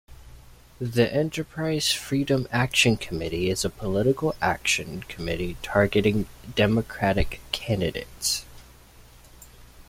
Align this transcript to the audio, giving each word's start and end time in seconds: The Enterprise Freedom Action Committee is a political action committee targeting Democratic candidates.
The 0.79 1.13
Enterprise 1.13 1.91
Freedom 1.93 2.47
Action 2.51 2.97
Committee 2.97 3.51
is 3.51 3.63
a 3.63 3.69
political 3.69 4.33
action 4.41 5.01
committee 5.03 5.57
targeting 5.61 6.25
Democratic 6.55 7.39
candidates. 7.51 8.43